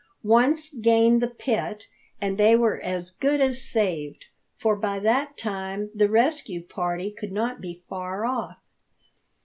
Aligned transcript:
Once 0.23 0.73
gain 0.73 1.19
the 1.19 1.27
pit, 1.27 1.87
and 2.19 2.39
they 2.39 2.55
were 2.55 2.79
as 2.81 3.11
good 3.11 3.39
as 3.39 3.63
saved; 3.63 4.25
for 4.57 4.75
by 4.75 4.97
that 4.97 5.37
time 5.37 5.91
the 5.93 6.09
rescue 6.09 6.59
party 6.63 7.11
could 7.11 7.31
not 7.31 7.61
be 7.61 7.83
far 7.87 8.25
off. 8.25 8.57